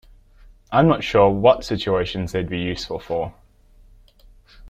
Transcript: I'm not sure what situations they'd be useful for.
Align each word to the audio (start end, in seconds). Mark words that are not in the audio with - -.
I'm 0.71 0.87
not 0.87 1.03
sure 1.03 1.29
what 1.29 1.63
situations 1.63 2.31
they'd 2.31 2.49
be 2.49 2.57
useful 2.57 2.97
for. 2.97 3.35